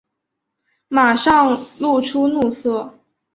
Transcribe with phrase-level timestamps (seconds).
[0.87, 2.91] 马上露出怒色